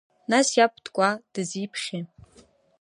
Нас 0.29 0.47
иаб 0.57 0.73
Ткәа 0.85 1.09
дызиԥхьеи? 1.33 2.01